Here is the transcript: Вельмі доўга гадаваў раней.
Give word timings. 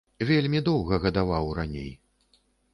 Вельмі 0.29 0.61
доўга 0.69 0.99
гадаваў 1.05 1.53
раней. 1.61 1.91